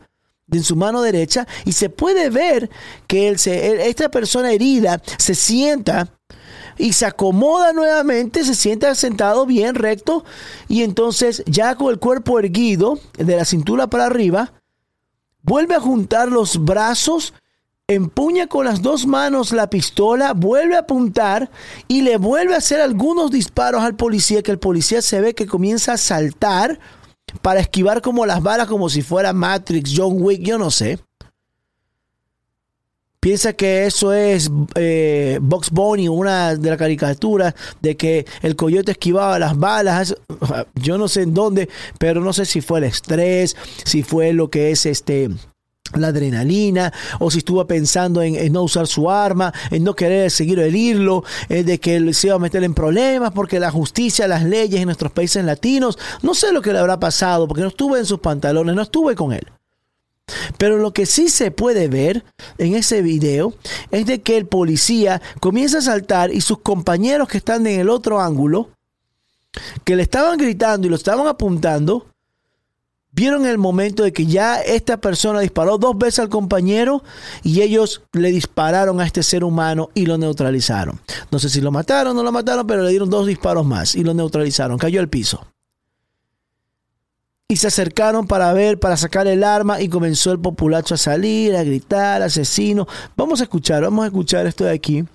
en 0.49 0.63
su 0.63 0.77
mano 0.77 1.01
derecha 1.01 1.45
y 1.65 1.73
se 1.73 1.89
puede 1.89 2.29
ver 2.29 2.69
que 3.07 3.27
él 3.27 3.37
se, 3.37 3.89
esta 3.89 4.09
persona 4.09 4.51
herida 4.53 5.01
se 5.17 5.35
sienta 5.35 6.13
y 6.77 6.93
se 6.93 7.05
acomoda 7.05 7.73
nuevamente, 7.73 8.45
se 8.45 8.55
sienta 8.55 8.95
sentado 8.95 9.45
bien 9.45 9.75
recto 9.75 10.23
y 10.69 10.83
entonces 10.83 11.43
ya 11.47 11.75
con 11.75 11.91
el 11.91 11.99
cuerpo 11.99 12.39
erguido 12.39 12.97
de 13.17 13.35
la 13.35 13.45
cintura 13.45 13.87
para 13.87 14.05
arriba, 14.05 14.53
vuelve 15.41 15.75
a 15.75 15.81
juntar 15.81 16.31
los 16.31 16.63
brazos, 16.63 17.33
empuña 17.87 18.47
con 18.47 18.65
las 18.65 18.81
dos 18.81 19.05
manos 19.05 19.51
la 19.51 19.69
pistola, 19.69 20.33
vuelve 20.33 20.75
a 20.75 20.79
apuntar 20.79 21.51
y 21.87 22.01
le 22.01 22.17
vuelve 22.17 22.55
a 22.55 22.59
hacer 22.59 22.79
algunos 22.79 23.29
disparos 23.29 23.83
al 23.83 23.95
policía 23.95 24.41
que 24.41 24.51
el 24.51 24.59
policía 24.59 25.01
se 25.01 25.19
ve 25.19 25.33
que 25.33 25.47
comienza 25.47 25.93
a 25.93 25.97
saltar 25.97 26.79
para 27.41 27.59
esquivar 27.59 28.01
como 28.01 28.25
las 28.25 28.41
balas 28.41 28.67
como 28.67 28.89
si 28.89 29.01
fuera 29.01 29.33
Matrix, 29.33 29.93
John 29.95 30.21
Wick, 30.21 30.41
yo 30.41 30.57
no 30.57 30.71
sé 30.71 30.99
piensa 33.23 33.53
que 33.53 33.85
eso 33.85 34.11
es 34.11 34.51
eh, 34.75 35.39
Box 35.41 35.71
Bunny, 35.71 36.09
una 36.09 36.55
de 36.55 36.69
las 36.69 36.77
caricaturas 36.77 37.55
de 37.81 37.95
que 37.95 38.25
el 38.41 38.57
coyote 38.57 38.91
esquivaba 38.91 39.39
las 39.39 39.57
balas. 39.57 40.13
Yo 40.75 40.97
no 40.97 41.07
sé 41.07 41.21
en 41.21 41.33
dónde, 41.33 41.69
pero 41.99 42.19
no 42.19 42.33
sé 42.33 42.45
si 42.45 42.59
fue 42.59 42.79
el 42.79 42.83
estrés, 42.83 43.55
si 43.85 44.03
fue 44.03 44.33
lo 44.33 44.49
que 44.49 44.71
es 44.71 44.85
este 44.85 45.29
la 45.95 46.07
adrenalina, 46.07 46.91
o 47.19 47.29
si 47.29 47.39
estuvo 47.39 47.65
pensando 47.67 48.21
en, 48.21 48.51
no 48.51 48.63
usar 48.63 48.87
su 48.87 49.09
arma, 49.09 49.53
en 49.69 49.83
no 49.83 49.95
querer 49.95 50.31
seguir 50.31 50.59
el 50.59 50.75
hilo, 50.75 51.23
eh, 51.49 51.63
de 51.63 51.79
que 51.79 52.13
se 52.13 52.27
iba 52.27 52.35
a 52.35 52.39
meter 52.39 52.63
en 52.63 52.73
problemas 52.73 53.31
porque 53.31 53.59
la 53.59 53.71
justicia, 53.71 54.27
las 54.27 54.43
leyes 54.43 54.79
en 54.79 54.85
nuestros 54.85 55.11
países 55.11 55.43
latinos, 55.43 55.97
no 56.21 56.33
sé 56.33 56.51
lo 56.51 56.61
que 56.61 56.73
le 56.73 56.79
habrá 56.79 56.99
pasado, 56.99 57.47
porque 57.47 57.61
no 57.61 57.67
estuve 57.67 57.99
en 57.99 58.05
sus 58.05 58.19
pantalones, 58.19 58.75
no 58.75 58.81
estuve 58.81 59.15
con 59.15 59.33
él. 59.33 59.47
Pero 60.57 60.77
lo 60.77 60.93
que 60.93 61.05
sí 61.05 61.27
se 61.27 61.51
puede 61.51 61.89
ver 61.89 62.23
en 62.57 62.75
ese 62.75 63.01
video 63.01 63.53
es 63.91 64.05
de 64.05 64.21
que 64.21 64.37
el 64.37 64.45
policía 64.45 65.21
comienza 65.41 65.79
a 65.79 65.81
saltar 65.81 66.33
y 66.33 66.41
sus 66.41 66.59
compañeros 66.59 67.27
que 67.27 67.37
están 67.37 67.67
en 67.67 67.81
el 67.81 67.89
otro 67.89 68.21
ángulo, 68.21 68.69
que 69.83 69.95
le 69.95 70.03
estaban 70.03 70.37
gritando 70.37 70.87
y 70.87 70.89
lo 70.89 70.95
estaban 70.95 71.27
apuntando, 71.27 72.07
vieron 73.13 73.45
el 73.45 73.57
momento 73.57 74.03
de 74.03 74.11
que 74.11 74.25
ya 74.25 74.59
esta 74.61 74.97
persona 74.97 75.39
disparó 75.39 75.77
dos 75.77 75.97
veces 75.97 76.19
al 76.19 76.29
compañero 76.29 77.03
y 77.43 77.61
ellos 77.61 78.01
le 78.11 78.31
dispararon 78.31 78.99
a 78.99 79.05
este 79.05 79.23
ser 79.23 79.43
humano 79.43 79.89
y 79.93 80.05
lo 80.05 80.17
neutralizaron. 80.17 80.99
No 81.31 81.39
sé 81.39 81.49
si 81.49 81.61
lo 81.61 81.71
mataron 81.71 82.13
o 82.13 82.15
no 82.15 82.23
lo 82.23 82.31
mataron, 82.31 82.67
pero 82.67 82.83
le 82.83 82.89
dieron 82.89 83.09
dos 83.09 83.27
disparos 83.27 83.65
más 83.65 83.95
y 83.95 84.03
lo 84.03 84.13
neutralizaron. 84.13 84.77
Cayó 84.77 84.99
al 84.99 85.09
piso 85.09 85.45
y 87.47 87.57
se 87.57 87.67
acercaron 87.67 88.25
para 88.25 88.51
ver, 88.53 88.79
para 88.79 88.97
sacar 88.97 89.27
el 89.27 89.43
arma 89.43 89.79
y 89.79 89.87
comenzó 89.87 90.31
el 90.31 90.39
populacho 90.39 90.95
a 90.95 90.97
salir, 90.97 91.55
a 91.55 91.63
gritar, 91.63 92.23
asesino. 92.23 92.87
Vamos 93.15 93.41
a 93.41 93.43
escuchar, 93.43 93.83
vamos 93.83 94.03
a 94.03 94.07
escuchar 94.07 94.47
esto 94.47 94.63
de 94.63 94.71
aquí. 94.71 95.05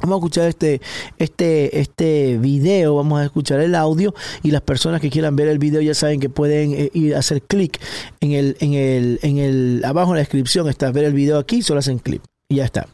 Vamos 0.00 0.16
a 0.16 0.18
escuchar 0.18 0.48
este, 0.48 0.80
este, 1.18 1.80
este 1.80 2.38
video, 2.38 2.96
vamos 2.96 3.20
a 3.20 3.24
escuchar 3.24 3.60
el 3.60 3.74
audio 3.74 4.14
y 4.42 4.50
las 4.50 4.60
personas 4.60 5.00
que 5.00 5.10
quieran 5.10 5.36
ver 5.36 5.48
el 5.48 5.58
video 5.58 5.80
ya 5.80 5.94
saben 5.94 6.20
que 6.20 6.28
pueden 6.28 6.74
eh, 6.74 6.90
ir 6.92 7.14
a 7.14 7.20
hacer 7.20 7.42
clic 7.42 7.80
en 8.20 8.32
el, 8.32 8.56
en 8.60 8.74
el, 8.74 9.18
en 9.22 9.38
el, 9.38 9.82
abajo 9.84 10.10
en 10.10 10.16
la 10.16 10.20
descripción 10.20 10.68
está 10.68 10.90
ver 10.90 11.04
el 11.04 11.14
video 11.14 11.38
aquí, 11.38 11.62
solo 11.62 11.80
hacen 11.80 11.98
clic 11.98 12.22
y 12.48 12.56
ya 12.56 12.64
está. 12.64 12.88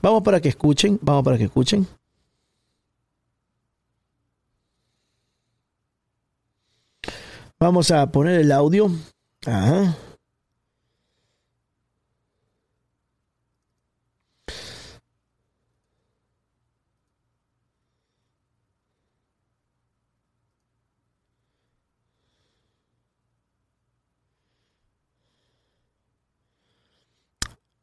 Vamos 0.00 0.22
para 0.22 0.40
que 0.40 0.48
escuchen, 0.48 0.98
vamos 1.02 1.24
para 1.24 1.38
que 1.38 1.44
escuchen. 1.44 1.86
Vamos 7.58 7.90
a 7.90 8.06
poner 8.10 8.40
el 8.40 8.52
audio. 8.52 8.90
Ajá. 9.46 9.96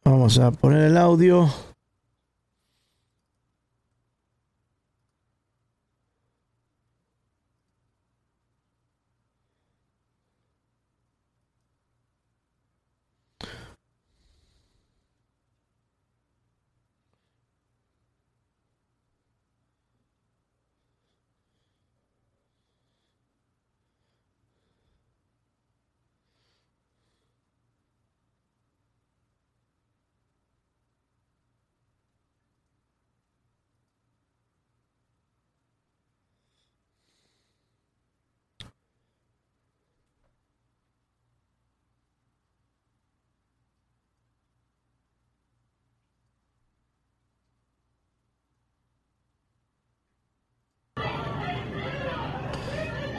Vamos 0.04 0.40
a 0.40 0.50
poner 0.52 0.82
el 0.82 0.98
audio. 0.98 1.48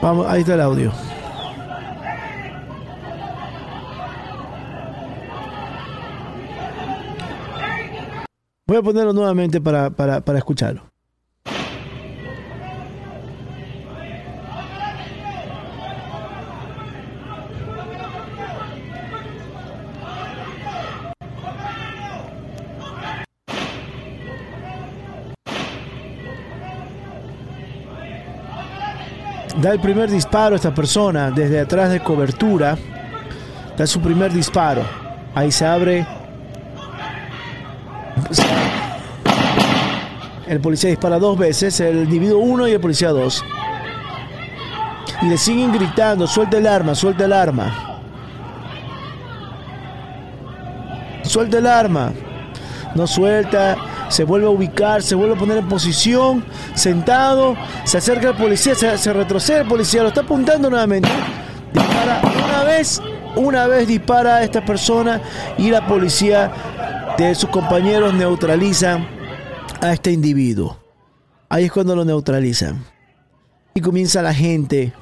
Vamos, 0.03 0.27
ahí 0.27 0.41
está 0.41 0.55
el 0.55 0.59
audio. 0.59 0.91
Voy 8.67 8.77
a 8.77 8.81
ponerlo 8.81 9.13
nuevamente 9.13 9.61
para, 9.61 9.91
para, 9.91 10.19
para 10.19 10.39
escucharlo. 10.39 10.92
Da 29.63 29.71
el 29.71 29.79
primer 29.79 30.11
disparo 30.11 30.55
a 30.55 30.57
esta 30.57 30.75
persona 30.75 31.31
desde 31.31 31.61
atrás 31.61 31.89
de 31.89 32.01
cobertura. 32.01 32.77
Da 33.77 33.87
su 33.87 34.01
primer 34.01 34.33
disparo. 34.33 34.83
Ahí 35.33 35.53
se 35.53 35.65
abre. 35.65 36.05
El 40.47 40.59
policía 40.59 40.89
dispara 40.89 41.17
dos 41.17 41.37
veces, 41.37 41.79
el 41.79 42.03
individuo 42.03 42.39
uno 42.39 42.67
y 42.67 42.73
el 42.73 42.81
policía 42.81 43.11
dos. 43.11 43.41
Y 45.21 45.27
le 45.27 45.37
siguen 45.37 45.71
gritando, 45.71 46.27
suelta 46.27 46.57
el 46.57 46.67
arma, 46.67 46.93
suelta 46.93 47.23
el 47.23 47.31
arma. 47.31 48.01
Suelta 51.23 51.59
el 51.59 51.67
arma. 51.67 52.11
No 52.95 53.07
suelta, 53.07 53.75
se 54.09 54.23
vuelve 54.23 54.47
a 54.47 54.49
ubicar, 54.49 55.01
se 55.01 55.15
vuelve 55.15 55.35
a 55.35 55.37
poner 55.37 55.57
en 55.57 55.67
posición, 55.67 56.45
sentado, 56.75 57.55
se 57.83 57.97
acerca 57.97 58.29
al 58.29 58.37
policía, 58.37 58.75
se, 58.75 59.13
retrocede 59.13 59.61
el 59.61 59.67
policía, 59.67 60.03
lo 60.03 60.09
está 60.09 60.21
apuntando 60.21 60.69
nuevamente, 60.69 61.09
dispara 61.73 62.21
una 62.45 62.63
vez, 62.63 63.01
una 63.35 63.67
vez 63.67 63.87
dispara 63.87 64.37
a 64.37 64.43
esta 64.43 64.63
persona 64.63 65.21
y 65.57 65.71
la 65.71 65.87
policía 65.87 66.51
de 67.17 67.33
sus 67.33 67.49
compañeros 67.49 68.13
neutralizan 68.13 69.07
a 69.81 69.93
este 69.93 70.11
individuo. 70.11 70.77
Ahí 71.49 71.65
es 71.65 71.71
cuando 71.71 71.95
lo 71.95 72.05
neutralizan. 72.05 72.83
Y 73.75 73.81
comienza 73.81 74.21
la 74.21 74.33
gente 74.33 74.93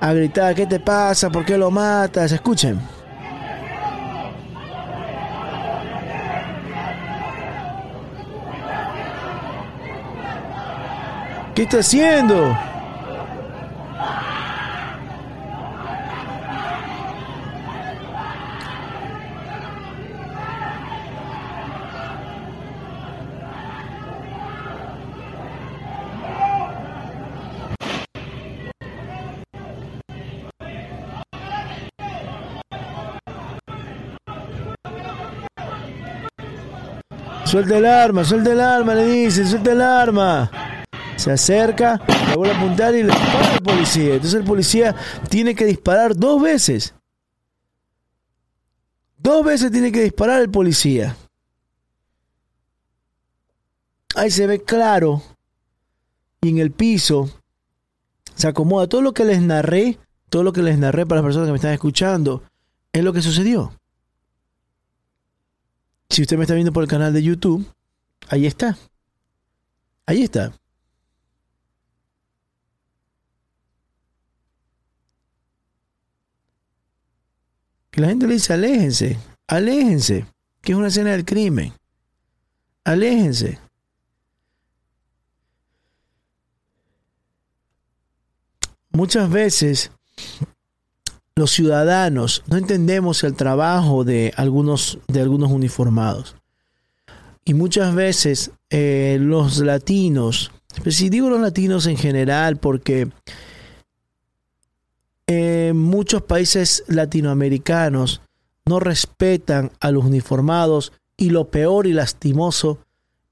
a 0.00 0.12
gritar, 0.12 0.54
¿qué 0.54 0.66
te 0.66 0.80
pasa? 0.80 1.30
¿Por 1.30 1.44
qué 1.46 1.56
lo 1.56 1.70
matas? 1.70 2.30
Escuchen. 2.32 2.78
¿Qué 11.54 11.62
está 11.62 11.78
haciendo? 11.78 12.58
Suelta 37.44 37.78
el 37.78 37.86
arma, 37.86 38.24
suelta 38.24 38.50
el 38.50 38.60
arma, 38.60 38.94
le 38.96 39.04
dice, 39.04 39.46
suelta 39.46 39.70
el 39.70 39.80
arma. 39.80 40.63
Se 41.24 41.30
acerca, 41.30 42.02
le 42.28 42.36
vuelve 42.36 42.54
a 42.54 42.58
apuntar 42.58 42.94
y 42.94 43.02
le 43.02 43.08
dispara 43.10 43.54
al 43.54 43.62
policía. 43.62 44.14
Entonces 44.16 44.34
el 44.34 44.44
policía 44.44 44.94
tiene 45.30 45.54
que 45.54 45.64
disparar 45.64 46.14
dos 46.14 46.42
veces. 46.42 46.92
Dos 49.16 49.42
veces 49.42 49.72
tiene 49.72 49.90
que 49.90 50.02
disparar 50.02 50.42
el 50.42 50.50
policía. 50.50 51.16
Ahí 54.14 54.30
se 54.30 54.46
ve 54.46 54.62
claro. 54.64 55.22
Y 56.42 56.50
en 56.50 56.58
el 56.58 56.72
piso 56.72 57.30
se 58.34 58.46
acomoda. 58.46 58.86
Todo 58.86 59.00
lo 59.00 59.14
que 59.14 59.24
les 59.24 59.40
narré, 59.40 59.98
todo 60.28 60.42
lo 60.42 60.52
que 60.52 60.60
les 60.60 60.76
narré 60.76 61.06
para 61.06 61.22
las 61.22 61.26
personas 61.26 61.46
que 61.48 61.52
me 61.52 61.56
están 61.56 61.72
escuchando, 61.72 62.42
es 62.92 63.02
lo 63.02 63.14
que 63.14 63.22
sucedió. 63.22 63.72
Si 66.10 66.20
usted 66.20 66.36
me 66.36 66.42
está 66.42 66.52
viendo 66.52 66.74
por 66.74 66.82
el 66.82 66.88
canal 66.90 67.14
de 67.14 67.22
YouTube, 67.22 67.64
ahí 68.28 68.44
está. 68.44 68.76
Ahí 70.04 70.22
está. 70.22 70.52
Que 77.94 78.00
la 78.00 78.08
gente 78.08 78.26
le 78.26 78.34
dice, 78.34 78.52
aléjense, 78.52 79.16
aléjense, 79.46 80.26
que 80.60 80.72
es 80.72 80.78
una 80.78 80.88
escena 80.88 81.12
del 81.12 81.24
crimen. 81.24 81.72
Aléjense. 82.82 83.60
Muchas 88.90 89.30
veces 89.30 89.92
los 91.36 91.52
ciudadanos 91.52 92.42
no 92.48 92.56
entendemos 92.56 93.22
el 93.22 93.36
trabajo 93.36 94.02
de 94.02 94.34
algunos, 94.36 94.98
de 95.06 95.20
algunos 95.20 95.52
uniformados. 95.52 96.34
Y 97.44 97.54
muchas 97.54 97.94
veces 97.94 98.50
eh, 98.70 99.18
los 99.20 99.58
latinos, 99.58 100.50
pues 100.82 100.96
si 100.96 101.10
digo 101.10 101.30
los 101.30 101.40
latinos 101.40 101.86
en 101.86 101.96
general, 101.96 102.56
porque 102.56 103.08
en 105.26 105.76
muchos 105.76 106.22
países 106.22 106.84
latinoamericanos 106.86 108.20
no 108.66 108.80
respetan 108.80 109.72
a 109.80 109.90
los 109.90 110.04
uniformados 110.04 110.92
y 111.16 111.30
lo 111.30 111.50
peor 111.50 111.86
y 111.86 111.92
lastimoso 111.92 112.78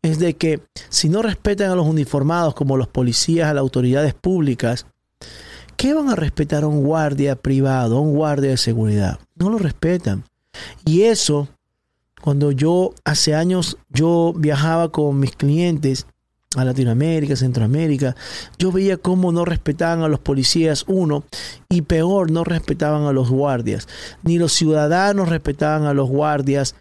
es 0.03 0.19
de 0.19 0.35
que 0.35 0.61
si 0.89 1.09
no 1.09 1.23
respetan 1.23 1.71
a 1.71 1.75
los 1.75 1.87
uniformados 1.87 2.55
como 2.55 2.77
los 2.77 2.89
policías, 2.89 3.49
a 3.49 3.55
las 3.55 3.61
autoridades 3.61 4.15
públicas, 4.15 4.87
qué 5.77 5.95
van 5.95 6.11
a 6.11 6.17
respetar 6.17 6.65
a 6.65 6.69
un 6.69 6.83
guardia 6.83 7.37
privado, 7.37 7.99
a 7.99 8.01
un 8.01 8.15
guardia 8.15 8.51
de 8.51 8.57
seguridad? 8.57 9.21
No 9.37 9.50
lo 9.50 9.59
respetan. 9.59 10.25
Y 10.85 11.02
eso, 11.02 11.49
cuando 12.21 12.52
yo 12.52 12.95
hace 13.05 13.35
años 13.35 13.78
yo 13.89 14.35
viajaba 14.37 14.91
con 14.91 15.19
mis 15.19 15.37
clientes 15.37 16.07
a 16.56 16.65
Latinoamérica, 16.65 17.36
Centroamérica, 17.36 18.15
yo 18.58 18.73
veía 18.73 18.97
cómo 18.97 19.32
no 19.32 19.45
respetaban 19.45 20.02
a 20.02 20.08
los 20.08 20.21
policías, 20.21 20.84
uno, 20.86 21.25
y 21.69 21.82
peor, 21.82 22.30
no 22.30 22.45
respetaban 22.45 23.04
a 23.04 23.12
los 23.12 23.30
guardias. 23.30 23.88
Ni 24.23 24.38
los 24.38 24.52
ciudadanos 24.52 25.28
respetaban 25.28 25.84
a 25.84 25.95
los 25.95 26.08
guardias, 26.08 26.75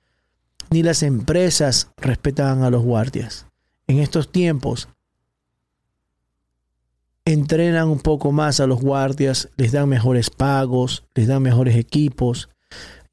ni 0.70 0.84
las 0.84 1.04
empresas 1.04 1.90
respetaban 1.98 2.64
a 2.64 2.70
los 2.70 2.84
guardias. 2.84 3.46
En 3.88 4.00
estos 4.00 4.32
tiempos, 4.32 4.88
entrenan 7.26 7.90
un 7.90 8.00
poco 8.00 8.32
más 8.32 8.60
a 8.60 8.68
los 8.68 8.82
guardias, 8.82 9.50
les 9.58 9.72
dan 9.72 9.90
mejores 9.90 10.30
pagos, 10.30 11.04
les 11.14 11.28
dan 11.28 11.42
mejores 11.42 11.76
equipos, 11.76 12.50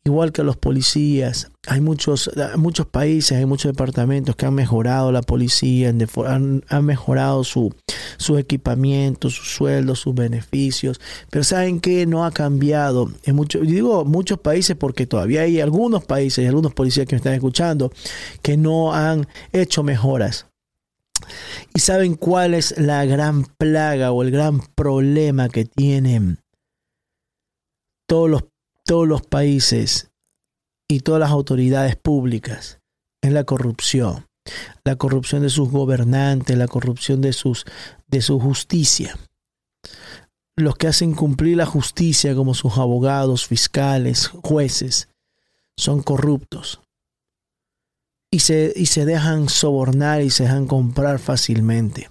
igual 0.08 0.32
que 0.32 0.42
los 0.42 0.56
policías. 0.56 1.50
Hay 1.66 1.80
muchos, 1.80 2.30
muchos 2.56 2.86
países, 2.86 3.38
hay 3.38 3.46
muchos 3.46 3.72
departamentos 3.72 4.34
que 4.36 4.46
han 4.46 4.54
mejorado 4.54 5.12
la 5.12 5.22
policía, 5.22 5.94
han, 6.26 6.84
mejorado 6.84 7.44
su, 7.44 7.74
su 8.16 8.38
equipamiento, 8.38 9.30
sus 9.30 9.54
sueldos, 9.54 10.00
sus 10.00 10.14
beneficios, 10.14 11.00
pero 11.30 11.44
saben 11.44 11.80
que 11.80 12.06
no 12.06 12.24
ha 12.24 12.32
cambiado. 12.32 13.10
En 13.24 13.36
muchos, 13.36 13.66
digo 13.66 14.04
muchos 14.04 14.40
países 14.40 14.76
porque 14.76 15.06
todavía 15.06 15.42
hay 15.42 15.60
algunos 15.60 16.04
países 16.04 16.48
algunos 16.48 16.74
policías 16.74 17.06
que 17.06 17.14
me 17.14 17.18
están 17.18 17.34
escuchando 17.34 17.92
que 18.42 18.56
no 18.56 18.92
han 18.92 19.28
hecho 19.52 19.82
mejoras. 19.82 20.46
¿Y 21.74 21.80
saben 21.80 22.14
cuál 22.14 22.54
es 22.54 22.78
la 22.78 23.04
gran 23.04 23.44
plaga 23.44 24.12
o 24.12 24.22
el 24.22 24.30
gran 24.30 24.60
problema 24.74 25.48
que 25.48 25.64
tienen 25.64 26.38
todos 28.06 28.30
los, 28.30 28.44
todos 28.88 29.06
los 29.06 29.20
países 29.20 30.10
y 30.88 31.00
todas 31.00 31.20
las 31.20 31.30
autoridades 31.30 31.94
públicas? 31.94 32.80
Es 33.22 33.32
la 33.32 33.44
corrupción. 33.44 34.26
La 34.82 34.96
corrupción 34.96 35.42
de 35.42 35.50
sus 35.50 35.70
gobernantes, 35.70 36.56
la 36.56 36.68
corrupción 36.68 37.20
de, 37.20 37.34
sus, 37.34 37.66
de 38.06 38.22
su 38.22 38.40
justicia. 38.40 39.14
Los 40.56 40.76
que 40.76 40.86
hacen 40.86 41.14
cumplir 41.14 41.58
la 41.58 41.66
justicia 41.66 42.34
como 42.34 42.54
sus 42.54 42.78
abogados, 42.78 43.46
fiscales, 43.46 44.28
jueces, 44.28 45.08
son 45.76 46.02
corruptos 46.02 46.80
y 48.32 48.38
se, 48.38 48.72
y 48.74 48.86
se 48.86 49.04
dejan 49.04 49.50
sobornar 49.50 50.22
y 50.22 50.30
se 50.30 50.44
dejan 50.44 50.66
comprar 50.66 51.18
fácilmente. 51.18 52.10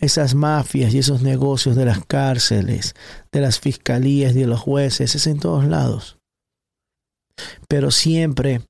Esas 0.00 0.34
mafias 0.34 0.94
y 0.94 0.98
esos 0.98 1.22
negocios 1.22 1.76
de 1.76 1.84
las 1.84 2.04
cárceles, 2.04 2.94
de 3.32 3.40
las 3.40 3.60
fiscalías 3.60 4.34
y 4.34 4.40
de 4.40 4.46
los 4.46 4.60
jueces, 4.60 5.14
es 5.14 5.26
en 5.26 5.38
todos 5.38 5.64
lados. 5.66 6.18
Pero 7.68 7.90
siempre, 7.90 8.62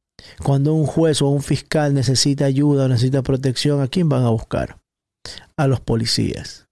cuando 0.43 0.75
un 0.75 0.87
juez 0.87 1.23
o 1.23 1.29
un 1.29 1.43
fiscal 1.43 1.95
necesita 1.95 2.45
ayuda 2.45 2.85
o 2.85 2.89
necesita 2.89 3.23
protección, 3.23 3.81
¿a 3.81 3.89
quién 3.89 4.09
van 4.09 4.25
a 4.25 4.31
buscar? 4.31 4.79
A 5.57 5.67
los 5.67 5.81
policías. 5.81 6.67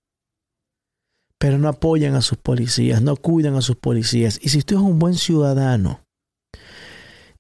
Pero 1.39 1.59
no 1.59 1.69
apoyan 1.69 2.15
a 2.15 2.23
sus 2.23 2.39
policías, 2.39 3.03
no 3.03 3.17
cuidan 3.17 3.55
a 3.55 3.63
sus 3.63 3.77
policías. 3.77 4.39
Y 4.43 4.49
si 4.49 4.59
usted 4.59 4.77
es 4.77 4.83
un 4.83 4.99
buen 4.99 5.15
ciudadano, 5.15 6.01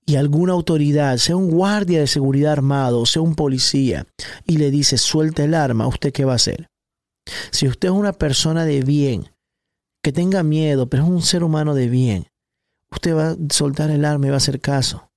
y 0.06 0.16
alguna 0.16 0.52
autoridad, 0.52 1.16
sea 1.16 1.36
un 1.36 1.50
guardia 1.50 2.00
de 2.00 2.06
seguridad 2.06 2.52
armado, 2.52 3.06
sea 3.06 3.22
un 3.22 3.34
policía, 3.34 4.06
y 4.44 4.58
le 4.58 4.70
dice 4.70 4.98
suelta 4.98 5.44
el 5.44 5.54
arma, 5.54 5.86
¿usted 5.86 6.12
qué 6.12 6.24
va 6.24 6.32
a 6.32 6.36
hacer? 6.36 6.68
Si 7.50 7.68
usted 7.68 7.88
es 7.88 7.94
una 7.94 8.12
persona 8.12 8.64
de 8.64 8.82
bien, 8.82 9.30
que 10.02 10.12
tenga 10.12 10.42
miedo, 10.42 10.88
pero 10.88 11.04
es 11.04 11.08
un 11.08 11.22
ser 11.22 11.42
humano 11.44 11.74
de 11.74 11.88
bien, 11.88 12.26
usted 12.90 13.16
va 13.16 13.30
a 13.30 13.36
soltar 13.50 13.90
el 13.90 14.04
arma 14.04 14.26
y 14.26 14.30
va 14.30 14.36
a 14.36 14.38
hacer 14.38 14.60
caso. 14.60 15.10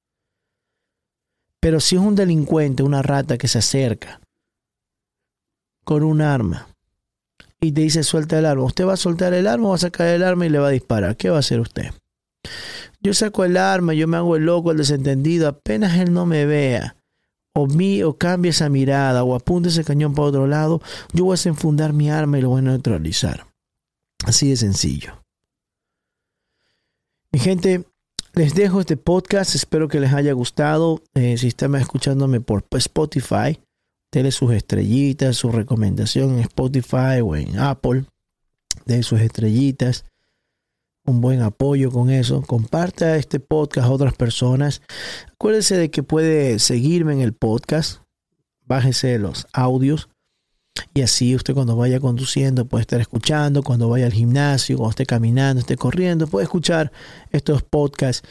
Pero 1.60 1.80
si 1.80 1.96
es 1.96 2.02
un 2.02 2.16
delincuente, 2.16 2.84
una 2.84 3.02
rata 3.02 3.38
que 3.38 3.48
se 3.48 3.60
acerca 3.60 4.22
con 5.84 6.04
un 6.04 6.22
arma 6.22 6.68
y 7.60 7.72
te 7.72 7.82
dice 7.82 8.04
suelta 8.04 8.38
el 8.38 8.46
arma, 8.46 8.64
¿usted 8.64 8.86
va 8.86 8.94
a 8.94 8.98
soltar 8.98 9.34
el 9.34 9.48
arma 9.48 9.70
va 9.70 9.76
a 9.76 9.80
sacar 9.80 10.08
el 10.08 10.24
arma 10.24 10.46
y 10.46 10.50
le 10.50 10.60
va 10.60 10.68
a 10.68 10.72
disparar? 10.72 11.18
¿Qué 11.18 11.30
va 11.30 11.38
a 11.38 11.40
hacer 11.40 11.60
usted? 11.60 11.92
Yo 13.02 13.14
saco 13.14 13.46
el 13.46 13.58
arma, 13.58 13.94
yo 13.94 14.08
me 14.08 14.18
hago 14.18 14.36
el 14.36 14.44
loco, 14.44 14.72
el 14.72 14.78
desentendido, 14.78 15.48
apenas 15.48 15.98
él 15.98 16.14
no 16.14 16.26
me 16.26 16.46
vea, 16.46 16.97
o, 17.58 17.68
mi, 17.68 18.04
o 18.04 18.18
cambie 18.18 18.52
esa 18.52 18.70
mirada, 18.70 19.24
o 19.24 19.36
apunte 19.36 19.70
ese 19.70 19.84
cañón 19.84 20.14
para 20.14 20.28
otro 20.28 20.48
lado, 20.48 20.82
yo 21.14 21.26
voy 21.26 21.34
a 21.34 21.38
desenfundar 21.38 21.94
mi 21.94 22.10
arma 22.10 22.38
y 22.38 22.42
lo 22.42 22.50
voy 22.50 22.60
a 22.60 22.64
neutralizar. 22.64 23.48
Así 24.26 24.50
de 24.50 24.58
sencillo. 24.58 25.24
Mi 27.32 27.40
gente, 27.40 27.86
les 28.34 28.56
dejo 28.56 28.80
este 28.80 28.98
podcast, 28.98 29.56
espero 29.56 29.88
que 29.88 30.00
les 30.00 30.14
haya 30.14 30.34
gustado. 30.34 31.02
Eh, 31.14 31.38
si 31.38 31.48
están 31.48 31.76
escuchándome 31.76 32.40
por 32.40 32.66
Spotify, 32.72 33.60
denle 34.12 34.32
sus 34.32 34.54
estrellitas, 34.54 35.38
su 35.38 35.52
recomendación 35.52 36.36
en 36.36 36.40
Spotify 36.40 37.22
o 37.24 37.36
en 37.36 37.60
Apple. 37.60 38.06
Den 38.86 39.04
sus 39.04 39.20
estrellitas 39.22 40.06
un 41.08 41.22
buen 41.22 41.42
apoyo 41.42 41.90
con 41.90 42.10
eso. 42.10 42.42
Comparta 42.42 43.16
este 43.16 43.40
podcast 43.40 43.88
a 43.88 43.92
otras 43.92 44.14
personas. 44.14 44.82
Acuérdese 45.34 45.78
de 45.78 45.90
que 45.90 46.04
puede 46.04 46.60
seguirme 46.60 47.14
en 47.14 47.22
el 47.22 47.34
podcast. 47.34 48.02
bájese 48.66 49.18
los 49.18 49.48
audios 49.54 50.10
y 50.94 51.02
así 51.02 51.36
usted 51.36 51.54
cuando 51.54 51.76
vaya 51.76 52.00
conduciendo 52.00 52.66
puede 52.66 52.82
estar 52.82 53.00
escuchando, 53.00 53.64
cuando 53.64 53.90
vaya 53.90 54.06
al 54.06 54.14
gimnasio, 54.14 54.78
cuando 54.78 54.92
esté 54.92 55.06
caminando, 55.06 55.62
esté 55.62 55.78
corriendo, 55.78 56.28
puede 56.28 56.44
escuchar 56.44 56.92
estos 57.32 57.64
podcasts. 57.64 58.28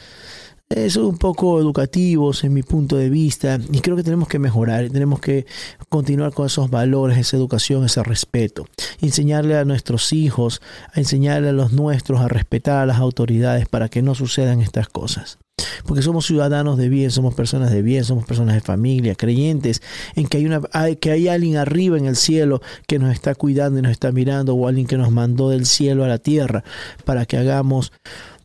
Son 0.89 1.05
un 1.05 1.17
poco 1.17 1.59
educativos 1.59 2.43
en 2.43 2.53
mi 2.53 2.61
punto 2.61 2.97
de 2.97 3.09
vista 3.09 3.57
y 3.71 3.79
creo 3.79 3.95
que 3.95 4.03
tenemos 4.03 4.27
que 4.27 4.37
mejorar, 4.37 4.89
tenemos 4.89 5.21
que 5.21 5.45
continuar 5.87 6.33
con 6.33 6.45
esos 6.45 6.69
valores, 6.69 7.17
esa 7.17 7.37
educación, 7.37 7.85
ese 7.85 8.03
respeto. 8.03 8.67
Enseñarle 9.01 9.57
a 9.57 9.63
nuestros 9.63 10.11
hijos, 10.11 10.61
a 10.93 10.99
enseñarle 10.99 11.49
a 11.49 11.53
los 11.53 11.71
nuestros 11.71 12.19
a 12.19 12.27
respetar 12.27 12.79
a 12.79 12.85
las 12.85 12.97
autoridades 12.97 13.67
para 13.67 13.87
que 13.87 14.01
no 14.01 14.13
sucedan 14.13 14.61
estas 14.61 14.89
cosas 14.89 15.39
porque 15.85 16.03
somos 16.03 16.25
ciudadanos 16.25 16.77
de 16.77 16.89
bien, 16.89 17.09
somos 17.11 17.33
personas 17.33 17.71
de 17.71 17.81
bien, 17.81 18.03
somos 18.03 18.25
personas 18.25 18.55
de 18.55 18.61
familia, 18.61 19.15
creyentes 19.15 19.81
en 20.15 20.27
que 20.27 20.37
hay, 20.37 20.45
una, 20.45 20.61
que 20.99 21.11
hay 21.11 21.27
alguien 21.27 21.57
arriba 21.57 21.97
en 21.97 22.05
el 22.05 22.15
cielo 22.15 22.61
que 22.87 22.99
nos 22.99 23.13
está 23.13 23.33
cuidando 23.35 23.79
y 23.79 23.81
nos 23.81 23.91
está 23.91 24.11
mirando, 24.11 24.53
o 24.53 24.67
alguien 24.67 24.85
que 24.85 24.97
nos 24.97 25.11
mandó 25.11 25.49
del 25.49 25.65
cielo 25.65 26.03
a 26.03 26.07
la 26.07 26.19
tierra 26.19 26.63
para 27.05 27.25
que 27.25 27.37
hagamos 27.37 27.91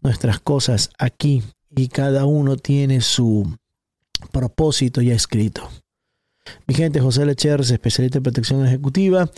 nuestras 0.02 0.40
cosas 0.40 0.90
aquí 0.98 1.42
y 1.74 1.88
cada 1.88 2.26
uno 2.26 2.56
tiene 2.56 3.00
su 3.00 3.56
propósito 4.30 5.00
ya 5.00 5.14
escrito. 5.14 5.68
Mi 6.66 6.74
gente, 6.74 7.00
José 7.00 7.24
Lecheres, 7.24 7.70
especialista 7.70 8.18
en 8.18 8.24
protección 8.24 8.66
ejecutiva. 8.66 9.30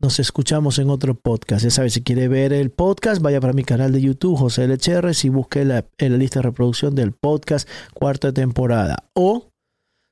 Nos 0.00 0.18
escuchamos 0.18 0.78
en 0.78 0.88
otro 0.88 1.14
podcast. 1.14 1.64
Ya 1.64 1.70
sabes, 1.70 1.92
si 1.92 2.02
quiere 2.02 2.28
ver 2.28 2.52
el 2.52 2.70
podcast, 2.70 3.20
vaya 3.20 3.40
para 3.40 3.52
mi 3.52 3.62
canal 3.62 3.92
de 3.92 4.00
YouTube, 4.00 4.38
José 4.38 4.66
Lecheres, 4.66 5.24
y 5.24 5.28
busque 5.28 5.64
la, 5.64 5.84
en 5.98 6.12
la 6.12 6.18
lista 6.18 6.40
de 6.40 6.44
reproducción 6.44 6.94
del 6.94 7.12
podcast 7.12 7.68
cuarta 7.92 8.32
temporada. 8.32 8.96
O, 9.12 9.50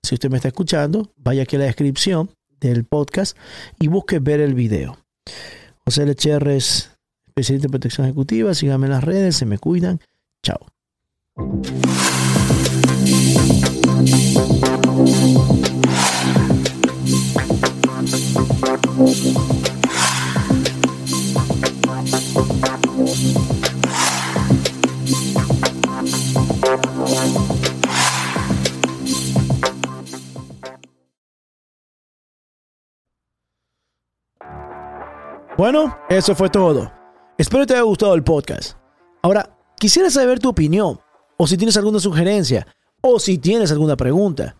si 0.02 0.14
usted 0.14 0.30
me 0.30 0.36
está 0.36 0.48
escuchando, 0.48 1.12
vaya 1.16 1.44
aquí 1.44 1.56
a 1.56 1.60
la 1.60 1.64
descripción 1.64 2.30
del 2.60 2.84
podcast 2.84 3.36
y 3.80 3.88
busque 3.88 4.18
ver 4.18 4.40
el 4.40 4.54
video. 4.54 4.98
José 5.86 6.04
Lecheres, 6.04 6.90
especialista 7.26 7.68
en 7.68 7.70
protección 7.70 8.06
ejecutiva. 8.06 8.54
Síganme 8.54 8.86
en 8.86 8.92
las 8.92 9.04
redes, 9.04 9.36
se 9.36 9.46
me 9.46 9.58
cuidan. 9.58 10.00
Chao. 10.42 10.73
Bueno, 35.56 35.98
eso 36.08 36.34
fue 36.36 36.48
todo. 36.48 36.92
Espero 37.38 37.66
te 37.66 37.74
haya 37.74 37.82
gustado 37.82 38.14
el 38.14 38.22
podcast. 38.22 38.76
Ahora, 39.22 39.56
quisiera 39.76 40.10
saber 40.10 40.38
tu 40.38 40.48
opinión, 40.50 41.00
o 41.36 41.46
si 41.46 41.56
tienes 41.56 41.76
alguna 41.76 42.00
sugerencia, 42.00 42.66
o 43.00 43.18
si 43.18 43.38
tienes 43.38 43.70
alguna 43.70 43.96
pregunta. 43.96 44.56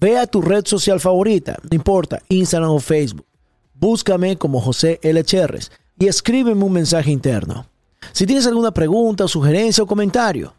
Ve 0.00 0.18
a 0.18 0.26
tu 0.26 0.40
red 0.40 0.64
social 0.66 1.00
favorita, 1.00 1.56
no 1.62 1.74
importa, 1.74 2.22
Instagram 2.28 2.70
o 2.70 2.80
Facebook. 2.80 3.26
Búscame 3.74 4.36
como 4.36 4.60
José 4.60 4.98
L. 5.02 5.22
Cherres 5.24 5.70
y 5.98 6.06
escríbeme 6.06 6.64
un 6.64 6.72
mensaje 6.72 7.10
interno. 7.10 7.66
Si 8.12 8.26
tienes 8.26 8.46
alguna 8.46 8.70
pregunta, 8.70 9.26
sugerencia 9.26 9.82
o 9.82 9.86
comentario, 9.86 10.54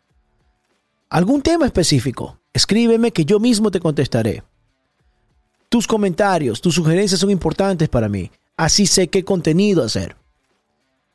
algún 1.09 1.41
tema 1.41 1.65
específico, 1.65 2.37
escríbeme 2.53 3.11
que 3.11 3.25
yo 3.25 3.39
mismo 3.39 3.71
te 3.71 3.79
contestaré. 3.79 4.43
Tus 5.69 5.87
comentarios, 5.87 6.59
tus 6.61 6.75
sugerencias 6.75 7.19
son 7.21 7.29
importantes 7.29 7.87
para 7.87 8.09
mí 8.09 8.29
Así 8.59 8.87
sé 8.87 9.07
qué 9.07 9.23
contenido 9.23 9.85
hacer. 9.85 10.17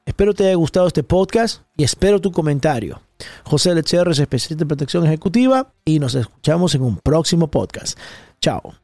Espero 0.07 0.35
te 0.35 0.45
haya 0.45 0.55
gustado 0.57 0.87
este 0.87 1.03
podcast 1.03 1.62
y 1.77 1.85
espero 1.85 2.21
tu 2.21 2.31
comentario. 2.31 3.01
José 3.45 3.75
Lecher 3.75 4.07
es 4.09 4.19
especialista 4.19 4.64
en 4.64 4.69
protección 4.69 5.07
ejecutiva 5.07 5.73
y 5.85 5.99
nos 5.99 6.14
escuchamos 6.14 6.75
en 6.75 6.83
un 6.83 6.99
próximo 6.99 7.51
podcast. 7.51 7.99
Chao. 8.38 8.75